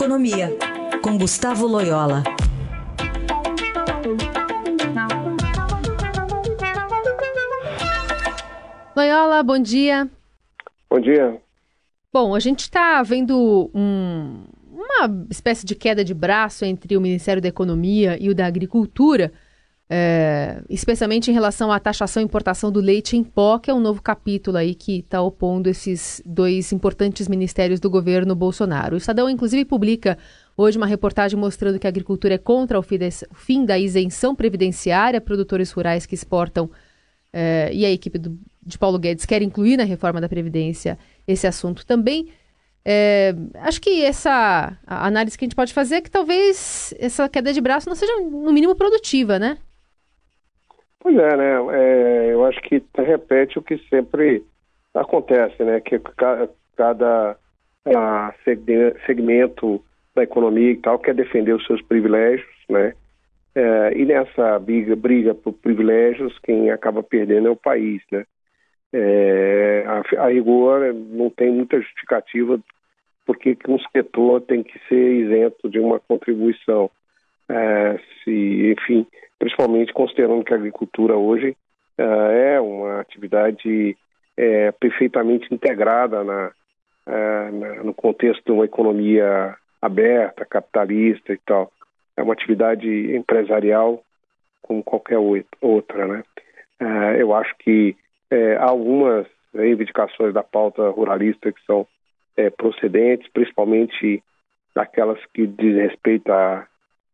[0.00, 0.56] Economia,
[1.02, 2.24] com Gustavo Loyola.
[8.96, 10.08] Loyola, bom dia.
[10.88, 11.38] Bom dia.
[12.10, 17.42] Bom, a gente está vendo um, uma espécie de queda de braço entre o Ministério
[17.42, 19.30] da Economia e o da Agricultura,
[19.92, 23.80] é, especialmente em relação à taxação e importação do leite em pó, que é um
[23.80, 28.94] novo capítulo aí que está opondo esses dois importantes ministérios do governo Bolsonaro.
[28.94, 30.16] O Estadão, inclusive, publica
[30.56, 32.84] hoje uma reportagem mostrando que a agricultura é contra o
[33.34, 36.70] fim da isenção previdenciária produtores rurais que exportam
[37.32, 41.48] é, e a equipe do, de Paulo Guedes quer incluir na reforma da Previdência esse
[41.48, 42.28] assunto também.
[42.84, 47.52] É, acho que essa análise que a gente pode fazer é que talvez essa queda
[47.52, 49.58] de braço não seja, no mínimo, produtiva, né?
[51.00, 51.54] Pois é, né?
[51.72, 54.44] É, eu acho que repete o que sempre
[54.94, 55.80] acontece, né?
[55.80, 57.36] Que cada, cada
[59.06, 59.82] segmento
[60.14, 62.94] da economia e tal quer defender os seus privilégios, né?
[63.54, 68.24] É, e nessa briga, briga por privilégios, quem acaba perdendo é o país, né?
[68.92, 72.60] É, a, a, rigor não tem muita justificativa
[73.24, 76.90] porque que um setor tem que ser isento de uma contribuição.
[77.50, 79.04] É, se, enfim,
[79.36, 81.56] principalmente considerando que a agricultura hoje
[81.98, 83.96] é, é uma atividade
[84.36, 86.52] é, perfeitamente integrada na,
[87.06, 91.72] é, na, no contexto de uma economia aberta, capitalista e tal.
[92.16, 94.00] É uma atividade empresarial
[94.62, 95.18] como qualquer
[95.60, 96.22] outra, né?
[96.78, 97.96] É, eu acho que
[98.30, 101.86] é, algumas reivindicações da pauta ruralista que são
[102.56, 104.22] procedentes, principalmente
[104.74, 106.30] aquelas que dizem respeito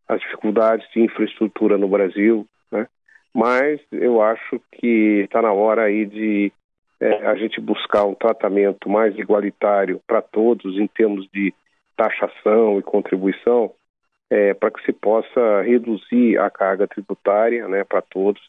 [0.09, 2.87] às dificuldades de infraestrutura no Brasil, né?
[3.35, 6.53] mas eu acho que está na hora aí de
[7.01, 11.53] é, a gente buscar um tratamento mais igualitário para todos em termos de
[11.97, 13.73] taxação e contribuição,
[14.31, 18.43] é, para que se possa reduzir a carga tributária né, para todos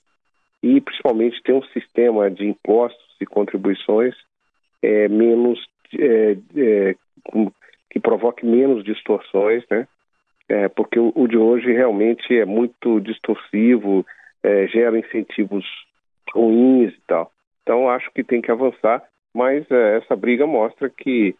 [0.61, 4.15] e principalmente ter um sistema de impostos e contribuições
[4.81, 5.59] é, menos
[5.97, 6.95] é, é,
[7.89, 9.87] que provoque menos distorções, né?
[10.49, 14.05] É, porque o, o, de hoje realmente é muito distorsivo,
[14.41, 15.65] é, gera incentivos
[16.33, 17.31] ruins e tal.
[17.63, 19.03] Então acho que tem que avançar,
[19.33, 21.35] mas é, essa briga mostra que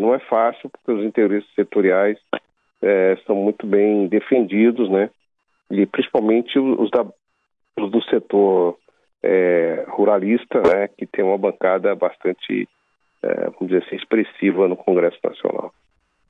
[0.00, 2.18] não é fácil porque os interesses setoriais
[3.26, 5.10] são muito bem defendidos, né?
[5.70, 7.04] E principalmente os da
[7.76, 8.78] do setor
[9.22, 12.68] é, ruralista, né, que tem uma bancada bastante,
[13.22, 15.72] é, vamos dizer assim, expressiva no Congresso Nacional.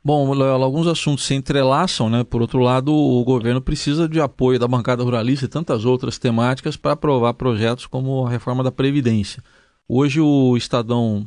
[0.07, 2.23] Bom, Loyola, alguns assuntos se entrelaçam, né?
[2.23, 6.77] Por outro lado, o governo precisa de apoio da bancada ruralista e tantas outras temáticas
[6.77, 9.43] para aprovar projetos como a reforma da Previdência.
[9.89, 11.27] Hoje o Estadão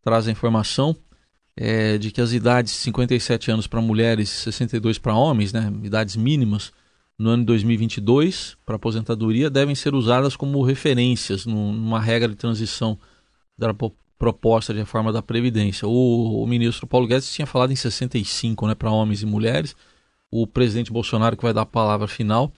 [0.00, 0.94] traz a informação
[1.56, 6.14] é, de que as idades 57 anos para mulheres e 62 para homens, né, idades
[6.14, 6.70] mínimas,
[7.18, 12.96] no ano de 2022 para aposentadoria devem ser usadas como referências numa regra de transição
[14.20, 15.88] proposta de reforma da Previdência.
[15.88, 19.74] O, o ministro Paulo Guedes tinha falado em 65 né, para homens e mulheres.
[20.30, 22.52] O presidente Bolsonaro que vai dar a palavra final.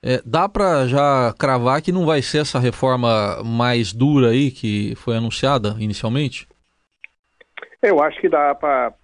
[0.00, 4.94] É, dá para já cravar que não vai ser essa reforma mais dura aí que
[4.94, 6.46] foi anunciada inicialmente?
[7.82, 8.94] Eu acho que dá para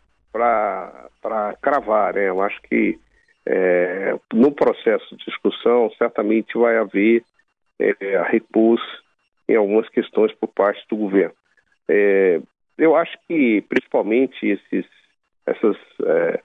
[1.61, 2.29] cravar, né?
[2.29, 2.99] Eu acho que
[3.45, 7.25] é, no processo de discussão, certamente vai haver
[7.81, 9.03] é, recurso
[9.49, 11.35] em algumas questões por parte do governo.
[11.89, 12.41] É,
[12.77, 14.87] eu acho que, principalmente, esses,
[15.47, 16.41] essas é,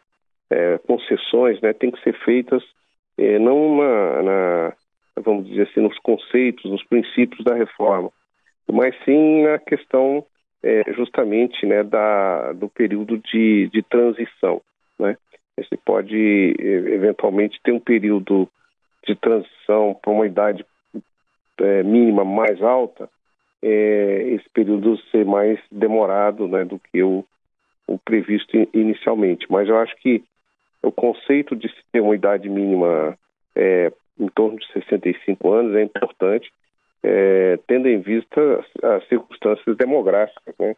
[0.50, 2.64] é, concessões né, têm que ser feitas
[3.18, 4.74] é, não na, na,
[5.18, 8.09] vamos dizer assim, nos conceitos, nos princípios da reforma,
[8.72, 10.26] mas sim na questão
[10.96, 14.62] justamente né, da, do período de, de transição.
[14.98, 15.18] Né?
[15.58, 16.16] Você pode,
[16.58, 18.48] eventualmente, ter um período
[19.06, 20.66] de transição para uma idade
[21.60, 23.10] é, mínima mais alta,
[23.63, 27.24] é, esse período ser mais demorado né, do que o,
[27.88, 29.46] o previsto inicialmente.
[29.50, 30.24] Mas eu acho que
[30.81, 33.18] o conceito de ter uma idade mínima
[33.56, 36.51] é, em torno de 65 anos é importante,
[37.01, 40.75] é, tendo em vista as circunstâncias demográficas né,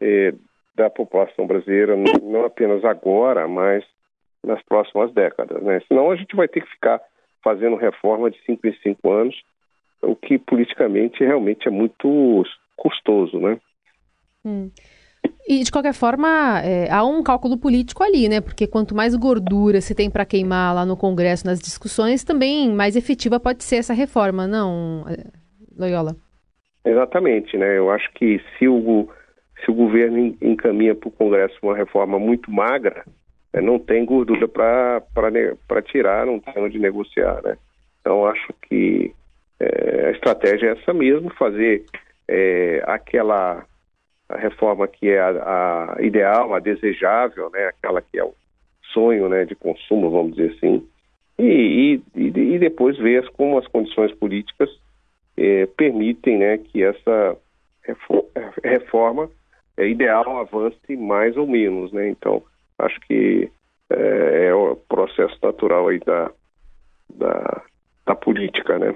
[0.00, 0.32] é,
[0.76, 3.84] da população brasileira, não apenas agora, mas
[4.44, 5.60] nas próximas décadas.
[5.62, 5.80] Né?
[5.88, 7.00] Senão a gente vai ter que ficar
[7.42, 9.42] fazendo reforma de 5 em 5 anos,
[10.02, 12.44] o que politicamente realmente é muito
[12.76, 13.38] custoso.
[13.38, 13.58] Né?
[14.44, 14.70] Hum.
[15.48, 18.40] E de qualquer forma, é, há um cálculo político ali, né?
[18.40, 22.96] Porque quanto mais gordura se tem para queimar lá no Congresso, nas discussões, também mais
[22.96, 25.24] efetiva pode ser essa reforma, não, é,
[25.78, 26.14] Loyola?
[26.84, 27.78] Exatamente, né?
[27.78, 29.08] Eu acho que se o,
[29.64, 33.04] se o governo encaminha para o Congresso uma reforma muito magra,
[33.52, 37.56] é, não tem gordura para tirar, não tem onde negociar, né?
[38.00, 39.14] Então acho que
[39.60, 41.84] é, a estratégia é essa mesmo, fazer
[42.28, 43.64] é, aquela
[44.36, 47.66] reforma que é a, a, ideal, a desejável, né?
[47.66, 48.34] Aquela que é o
[48.92, 49.44] sonho, né?
[49.44, 50.86] De consumo, vamos dizer assim,
[51.38, 54.68] e, e, e depois ver como as condições políticas
[55.36, 56.58] é, permitem, né?
[56.58, 57.36] Que essa
[58.62, 59.30] reforma
[59.76, 62.08] é ideal avance mais ou menos, né?
[62.08, 62.42] Então
[62.78, 63.50] acho que
[63.90, 66.30] é, é o processo natural aí da,
[67.08, 67.62] da,
[68.04, 68.94] da política, né?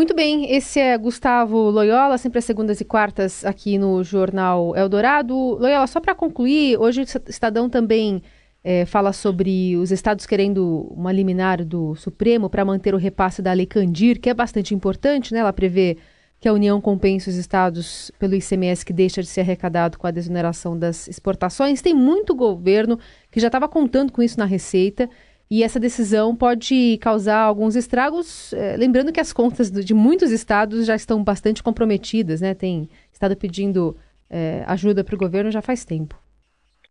[0.00, 5.34] Muito bem, esse é Gustavo Loyola, sempre às segundas e quartas aqui no Jornal Eldorado.
[5.36, 8.22] Loyola, só para concluir, hoje o Estadão também
[8.64, 13.52] é, fala sobre os estados querendo uma liminar do Supremo para manter o repasse da
[13.52, 15.40] Lei Candir, que é bastante importante, né?
[15.40, 15.98] Ela prevê
[16.40, 20.10] que a União compense os estados pelo ICMS que deixa de ser arrecadado com a
[20.10, 21.82] desoneração das exportações.
[21.82, 22.98] Tem muito governo
[23.30, 25.10] que já estava contando com isso na Receita
[25.50, 28.52] e essa decisão pode causar alguns estragos.
[28.52, 32.54] Eh, lembrando que as contas de muitos estados já estão bastante comprometidas, né?
[32.54, 33.96] Tem estado pedindo
[34.30, 36.14] eh, ajuda para o governo já faz tempo.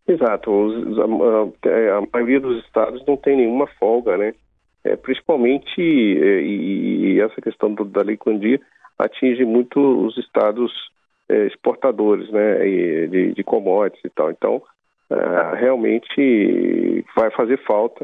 [0.05, 0.51] Exato.
[0.51, 4.33] Os, a, a, a, maioria dos estados não tem nenhuma folga, né?
[4.83, 8.59] É, principalmente, é, e, e, essa questão do, da Lei Candir
[8.97, 10.71] atinge muito os estados
[11.29, 14.31] é, exportadores né, de, de commodities e tal.
[14.31, 14.61] Então,
[15.57, 18.03] realmente vai fazer falta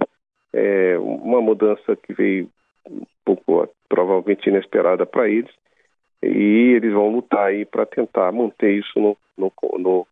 [0.56, 2.50] é, uma mudança que veio
[2.90, 5.52] um pouco provavelmente inesperada para eles
[6.24, 10.08] e eles vão lutar aí para tentar manter isso no, no, no,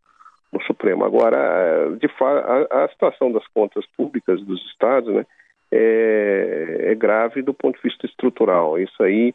[0.51, 1.05] no Supremo.
[1.05, 5.25] Agora, de fato, a, a, situação das contas públicas dos estados né,
[5.71, 8.77] é, é grave do ponto de vista estrutural.
[8.77, 9.33] Isso aí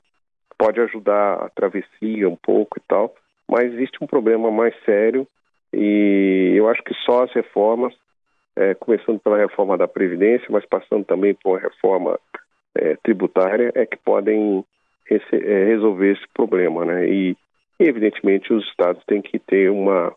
[0.58, 3.14] pode ajudar a travessia um pouco e tal,
[3.49, 5.26] mas existe um problema mais sério
[5.72, 7.94] e eu acho que só as reformas,
[8.58, 12.19] é, começando pela reforma da Previdência, mas passando também por reforma
[12.75, 14.64] é, tributária, é que podem
[15.08, 17.08] é, resolver esse problema, né?
[17.08, 17.37] E,
[17.78, 20.12] evidentemente os estados têm que ter uma,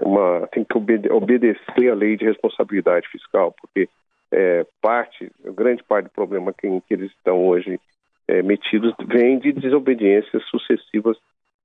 [0.00, 3.86] uma tem que obede obedecer à lei de responsabilidade fiscal, porque
[4.32, 7.78] é, parte, grande parte do problema que, em que eles estão hoje
[8.26, 11.18] é, metidos vem de desobediências sucessivas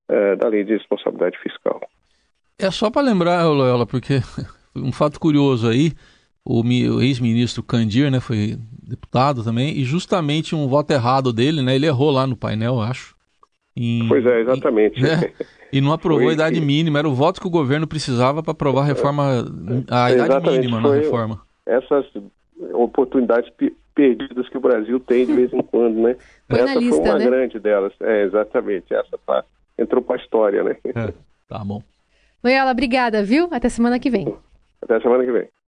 [0.08, 1.80] é, da lei de responsabilidade fiscal.
[2.58, 4.20] É só para lembrar, Loyola, porque
[4.74, 5.92] um fato curioso aí,
[6.44, 11.74] o, o ex-ministro Candir, né, foi deputado também, e justamente um voto errado dele, né,
[11.74, 13.14] ele errou lá no painel, eu acho.
[13.76, 14.98] Em, pois é, exatamente.
[14.98, 15.32] Em, né,
[15.72, 18.52] e não aprovou foi, a idade mínima, era o voto que o governo precisava para
[18.52, 19.44] aprovar a reforma,
[19.90, 21.40] a idade mínima na reforma.
[21.64, 22.04] Essas
[22.74, 23.50] oportunidades
[23.94, 26.16] perdidas que o Brasil tem de vez em quando, né?
[26.48, 27.24] Foi essa lista, foi uma né?
[27.24, 27.92] grande delas.
[28.00, 28.92] É, exatamente.
[28.92, 29.44] Essa tá,
[29.78, 30.76] entrou para a história, né?
[30.84, 31.12] É,
[31.48, 31.82] tá bom.
[32.44, 33.48] Loyola, obrigada, viu?
[33.50, 34.34] Até semana que vem.
[34.82, 35.61] Até semana que vem.